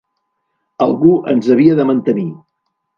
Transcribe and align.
Algú 0.87 1.13
ens 1.35 1.53
havia 1.57 1.79
de 1.83 1.89
mantenir. 1.93 2.29